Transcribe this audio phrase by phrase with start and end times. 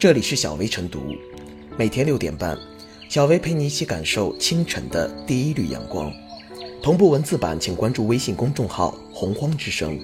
[0.00, 1.14] 这里是小薇晨读，
[1.76, 2.58] 每天六点半，
[3.10, 6.10] 小薇陪你一起感受清晨的第一缕阳光。
[6.82, 10.00] 同步文字版，请关注微信公众号“洪荒之声”。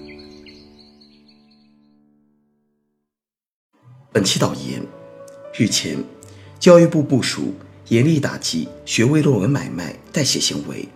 [4.13, 4.83] 本期导言：
[5.55, 6.05] 日前，
[6.61, 7.55] 教育部部署
[7.89, 10.87] 严厉打击学位论文买卖代写行为，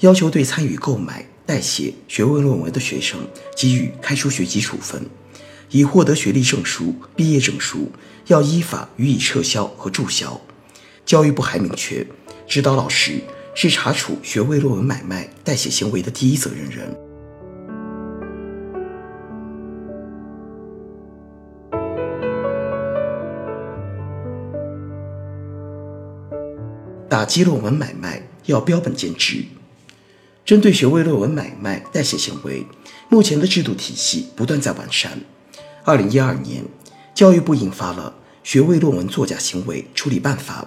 [0.00, 3.20] 要求对参与购买代写学位论文的学生
[3.54, 5.06] 给予开除学籍处分。
[5.70, 7.90] 已获得学历证书、毕业证书，
[8.26, 10.40] 要依法予以撤销和注销。
[11.04, 12.06] 教育部还明确，
[12.46, 13.20] 指导老师
[13.54, 16.96] 是查处学位论文买卖代写行为的第一责任人。
[27.08, 29.44] 打击论文买卖要标本兼治。
[30.44, 32.66] 针对学位论文买卖代写行为，
[33.08, 35.20] 目前的制度体系不断在完善。
[35.88, 36.64] 二零一二年，
[37.14, 40.66] 教育部印发了《学位论文作假行为处理办法》。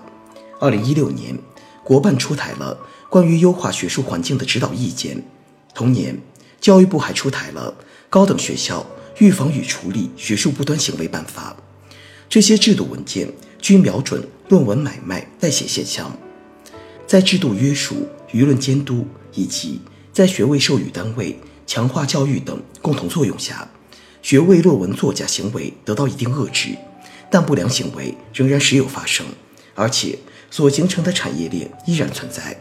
[0.61, 1.37] 二零一六年，
[1.83, 5.21] 国办出台了关于优化学术环境的指导意见。
[5.73, 6.17] 同年，
[6.61, 7.75] 教育部还出台了
[8.09, 8.85] 《高等学校
[9.17, 11.53] 预防与处理学术不端行为办法》。
[12.29, 13.29] 这些制度文件
[13.61, 16.15] 均瞄准论文买卖代写现象，
[17.05, 19.81] 在制度约束、舆论监督以及
[20.13, 23.67] 在学位授予单位强化教育等共同作用下。
[24.29, 26.77] 学位论文作假行为得到一定遏制，
[27.31, 29.25] 但不良行为仍然时有发生，
[29.73, 30.19] 而且
[30.51, 32.55] 所形成的产业链依然存在。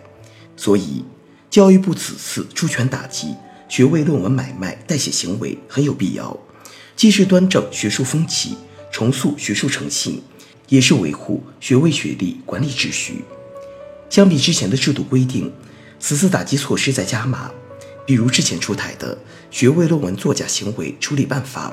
[0.56, 1.04] 所以，
[1.50, 3.34] 教育部此次出拳打击
[3.68, 6.34] 学位论文买卖代写行为很有必要，
[6.96, 8.56] 既是端正学术风气、
[8.90, 10.22] 重塑学术诚信，
[10.70, 13.22] 也是维护学位学历管理秩序。
[14.08, 15.52] 相比之前的制度规定，
[16.00, 17.50] 此次打击措施在加码。
[18.08, 19.14] 比如之前出台的
[19.50, 21.70] 《学位论文作假行为处理办法》，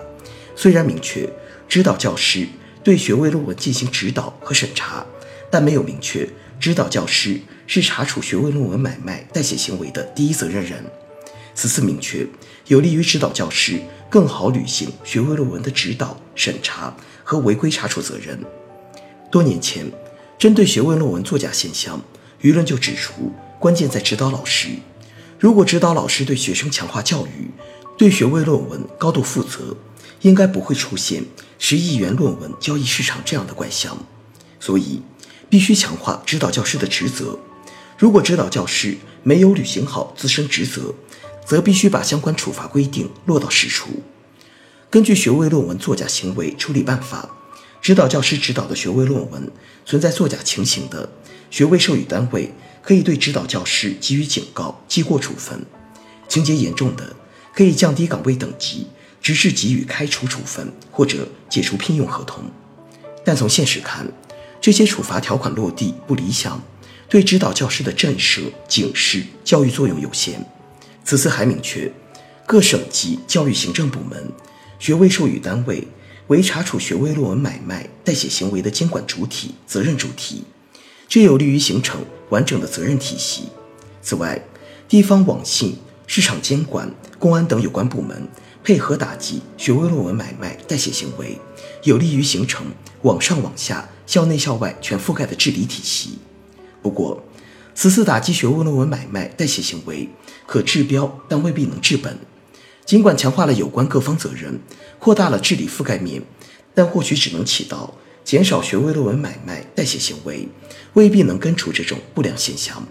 [0.54, 1.30] 虽然明确
[1.70, 2.46] 指导教师
[2.84, 5.06] 对学位论文进行指导和审查，
[5.50, 6.28] 但没有明确
[6.60, 10.84] 指导教师是查处学位论文买卖代写行为的第一责任人。
[11.54, 12.28] 此次明确，
[12.68, 13.80] 有利于指导教师
[14.10, 16.94] 更好履行学位论文的指导、审查
[17.24, 18.38] 和违规查处责任。
[19.32, 19.90] 多年前，
[20.38, 22.04] 针对学位论文作假现象，
[22.42, 24.68] 舆论就指出，关键在指导老师。
[25.46, 27.52] 如果指导老师对学生强化教育，
[28.00, 29.78] 对学位论文高度负责，
[30.22, 31.24] 应该不会出现
[31.60, 33.96] 十亿元论文交易市场这样的怪象。
[34.60, 35.04] 所以，
[35.48, 37.38] 必须强化指导教师的职责。
[37.96, 40.96] 如果指导教师没有履行好自身职责，
[41.46, 44.02] 则必须把相关处罚规定落到实处。
[44.90, 47.30] 根据学位论文作假行为处理办法，
[47.84, 49.52] 指导教师指导的学位论文
[49.86, 51.08] 存在作假情形的，
[51.52, 52.52] 学位授予单位。
[52.86, 55.66] 可以对指导教师给予警告、记过处分，
[56.28, 57.16] 情节严重的，
[57.52, 58.86] 可以降低岗位等级，
[59.20, 62.44] 直至给予开除处分或者解除聘用合同。
[63.26, 64.08] 但从现实看，
[64.62, 66.62] 这些处罚条款落地不理想，
[67.10, 70.46] 对指导教师的震慑、警示、教育作用有限。
[71.04, 71.92] 此次还明确，
[72.46, 74.32] 各省级教育行政部门、
[74.78, 75.88] 学位授予单位
[76.28, 80.44] 为查处学位论文买卖代写行为的监管主体、责任主体。
[81.08, 83.44] 这有利于形成完整的责任体系。
[84.02, 84.42] 此外，
[84.88, 85.78] 地方网信、
[86.08, 88.28] 市场监管、公安等有关部门
[88.64, 91.40] 配合打击学位论文买卖代写行为，
[91.84, 92.68] 有利于形成
[93.04, 96.20] 网上网下、校内校外全覆盖的治理体系。
[96.82, 97.24] 不过，
[97.74, 100.10] 此次打击学位论文买卖代写行为
[100.46, 102.18] 可治标，但未必能治本。
[102.86, 104.60] 尽管强化了有关各方责任，
[105.00, 106.22] 扩大了治理覆盖面，
[106.76, 107.96] 但或许只能起到。
[108.26, 110.48] 减少学位论文买卖代写行为，
[110.94, 112.86] 未必能根除这种不良现象。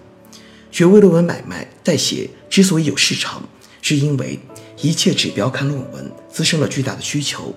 [0.71, 3.43] 学位论文买卖代写之所以有市场，
[3.83, 4.39] 是因为
[4.81, 7.53] 一切指标看论文滋生了巨大的需求，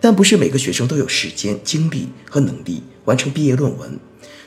[0.00, 4.00] 但不是每个学生都有时间、精力和能力完成毕业论文。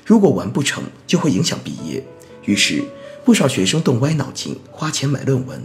[0.04, 2.04] 如果完不成，就会影响毕业。
[2.46, 2.84] 于是，
[3.24, 5.64] 不少学生动歪脑筋，花钱买论文。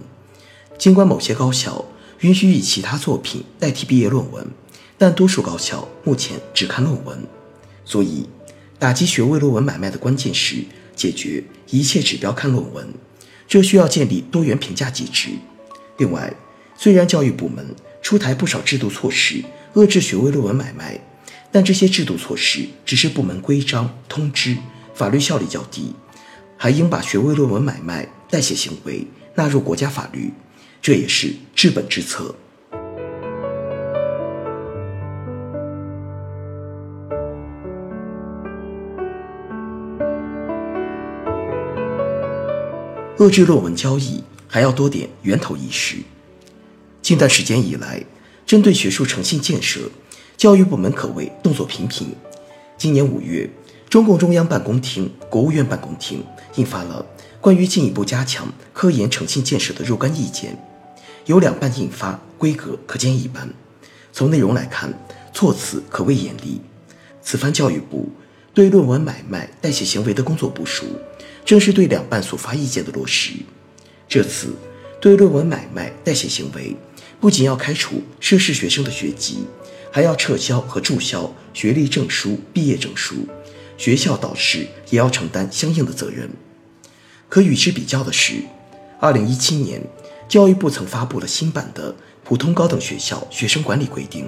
[0.77, 1.87] 尽管某些高校
[2.21, 4.47] 允许以其他作品代替毕业论文。
[4.99, 7.17] 但多数高校目前只看论文，
[7.85, 8.29] 所以
[8.79, 10.57] 打击学位论文买卖的关键是
[10.97, 12.93] 解决一切指标看论文，
[13.47, 15.31] 这需要建立多元评价机制。
[15.99, 16.35] 另外，
[16.77, 19.43] 虽然教育部门出台不少制度措施
[19.75, 21.01] 遏制学位论文买卖，
[21.53, 24.57] 但这些制度措施只是部门规章通知，
[24.95, 25.95] 法律效力较低，
[26.57, 29.07] 还应把学位论文买卖代写行为
[29.37, 30.33] 纳入国家法律，
[30.83, 32.35] 这也是治本之策。
[43.19, 45.97] 遏制论文交易还要多点源头意识。
[47.03, 48.05] 近段时间以来，
[48.47, 49.91] 针对学术诚信建设，
[50.37, 52.15] 教育部门可谓动作频频，
[52.77, 53.51] 今年五月，
[53.91, 56.25] 中共中央办公厅、国务院办公厅
[56.55, 57.05] 印发了
[57.41, 60.57] 关于进一步加强科研诚信建设的若干意见，
[61.27, 63.53] 由两办印发，规格可见一斑。
[64.13, 64.97] 从内容来看，
[65.35, 66.61] 措辞可谓严厉。
[67.21, 68.09] 此番教育部
[68.59, 70.85] 对论文买卖代写行为的工作部署，
[71.45, 73.35] 正是对两办所发意见的落实。
[74.09, 74.49] 这次
[75.01, 76.75] 对论文买卖代写行为，
[77.21, 79.45] 不仅要开除涉事学生的学籍。
[79.93, 83.29] 还要撤销和注销学历证书、毕业证书，
[83.77, 86.29] 学校导师也要承担相应的责任。
[87.29, 88.43] 可与之比较的是，
[88.99, 89.81] 二零一七年，
[90.29, 91.93] 教育部曾发布了新版的
[92.25, 94.25] 《普通高等学校学生管理规定》，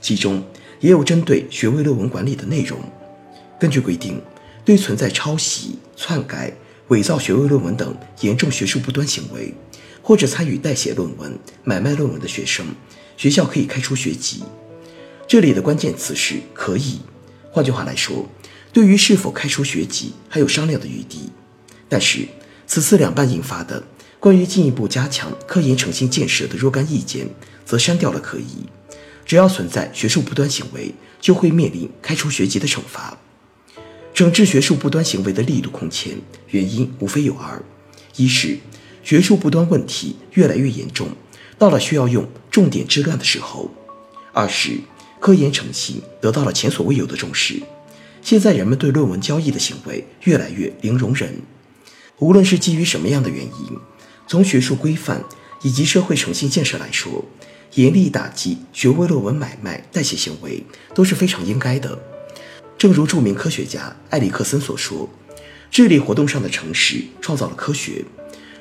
[0.00, 0.42] 其中
[0.80, 2.80] 也有针对学位论文管理的内容。
[3.58, 4.20] 根据规定，
[4.64, 6.52] 对存在抄袭、篡改、
[6.88, 9.52] 伪造学位论文等严重学术不端行为，
[10.02, 12.66] 或者参与代写论文、买卖论文的学生，
[13.16, 14.42] 学校可以开除学籍。
[15.26, 17.00] 这里的关键词是“可以”，
[17.52, 18.26] 换句话来说，
[18.72, 21.30] 对于是否开除学籍还有商量的余地。
[21.88, 22.26] 但是，
[22.66, 23.82] 此次两办印发的
[24.20, 27.28] 关于进一步加强科研诚信建设的若干意见，
[27.66, 28.66] 则删掉了“可以”，
[29.26, 33.18] 只要存在学术不端行为，就会面临开除学籍的惩罚。
[34.18, 37.62] 整治学术不端行为的力度空前，原因无非有二：
[38.16, 38.58] 一是
[39.04, 41.10] 学术不端问题越来越严重，
[41.56, 43.70] 到了需要用重点治乱的时候；
[44.32, 44.80] 二是。
[45.20, 47.62] 科研诚信得到了前所未有的重视。
[48.20, 51.40] 现在人们对论文交易的行为越来越零容忍。
[52.18, 53.78] 无论是基于什么样的原因，
[54.26, 55.22] 从学术规范
[55.62, 57.24] 以及社会诚信建设来说，
[57.74, 61.96] 严厉打击学位论文买卖代写行为都是非常应该的。
[62.78, 65.10] 正如著名科学家埃里克森所说
[65.68, 68.04] ：“智力活动上的诚实创造了科学。”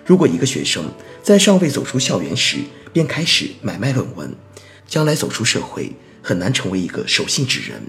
[0.04, 0.92] 如果一个学生
[1.22, 2.58] 在尚未走出校园时
[2.92, 4.34] 便开始买卖论文，
[4.88, 5.92] 将来走出社会，
[6.24, 7.84] 很难成为一个守信之人。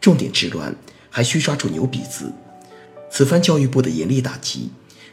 [0.00, 0.76] 重点治乱
[1.08, 2.30] 还需抓住牛鼻子。
[3.10, 4.70] 此番教育部的严厉打击，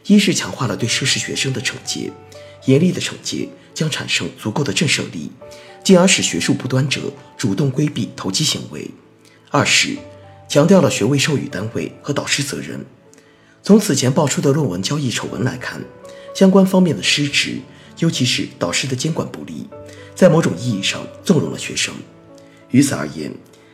[0.07, 2.11] 一是强化了对涉事学生的惩戒，
[2.65, 5.31] 严厉的惩戒将产生足够的震慑力，
[5.81, 8.89] 进而使学术不端者主动规避投机行为；
[9.51, 9.95] 二是
[10.49, 12.83] 强调了学位授予单位和导师责任。
[13.61, 15.79] 从此前爆出的论文交易丑闻来看，
[16.33, 17.59] 相关方面的失职，
[17.99, 19.69] 尤其是导师的监管不力，
[20.15, 21.93] 在某种意义上纵容了学生。
[22.71, 23.31] 于此而言，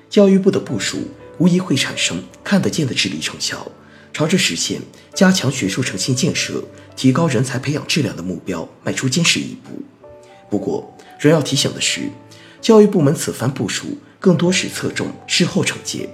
[0.10, 0.98] 教育部的部署
[1.38, 3.71] 无疑会产生看得见的治理成效，
[4.12, 4.81] 朝着实现
[5.13, 6.62] 加强学术诚信建设、
[6.98, 9.81] 提高人才培养质量的目标迈出坚实一步。
[10.50, 12.10] 不过，仍要提醒的是，
[12.60, 16.10] 教育部门此番部署更多是侧重事后惩戒，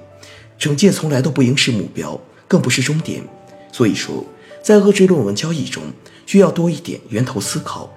[0.62, 3.28] 惩戒从来都不应是目标，更不是终点。
[3.72, 4.24] 所以说，
[4.62, 5.82] 在遏制论文交易中，
[6.28, 7.92] 需要多一点源头思考。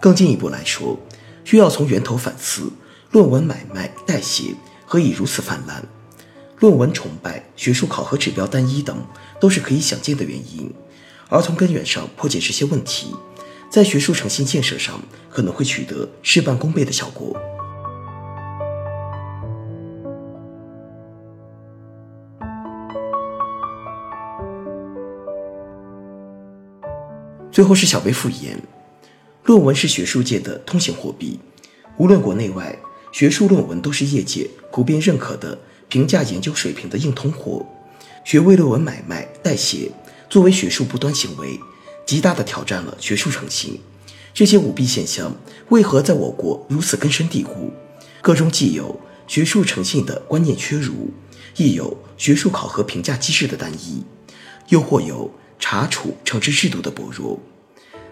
[0.00, 0.96] 更进一步来说，
[1.44, 2.70] 需要从源头反思。
[3.10, 4.54] 论文买卖、代写
[4.86, 5.84] 何以如此泛滥？
[6.60, 9.04] 论文崇拜、学术考核指标单一等，
[9.40, 10.72] 都是可以想见的原因。
[11.28, 13.12] 而从根源上破解这些问题，
[13.68, 17.36] 在学术诚信建设上可能会取得事半功倍的效果。
[27.54, 28.60] 最后是小微复言：
[29.44, 31.38] 论文是学术界的通行货币，
[31.98, 32.76] 无论国内外。
[33.12, 35.56] 学术论文都是业界普遍认可的
[35.88, 37.64] 评价研究水平的硬通货，
[38.24, 39.88] 学位论文买卖代写
[40.28, 41.60] 作为学术不端行为，
[42.04, 43.78] 极大的挑战了学术诚信。
[44.32, 45.36] 这些舞弊现象
[45.68, 47.70] 为何在我国如此根深蒂固？
[48.20, 51.12] 各中既有学术诚信的观念缺如，
[51.56, 54.02] 亦有学术考核评价机制的单一，
[54.70, 55.32] 又或有
[55.66, 57.40] 查处惩治制度的薄弱。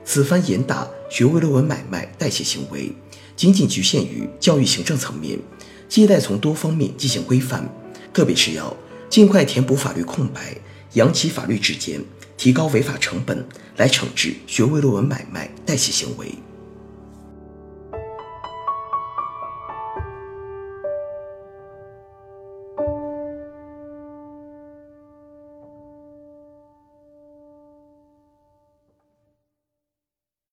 [0.06, 2.90] 此番严打学位论文买卖代写行为。
[3.36, 5.38] 仅仅局限于教育行政层面，
[5.86, 7.68] 借待从多方面进行规范，
[8.10, 8.74] 特别是要
[9.10, 10.56] 尽快填补法律空白，
[10.94, 12.02] 扬起法律之间，
[12.38, 16.34] 提高违法成本，来惩治学位论文买卖代写行为。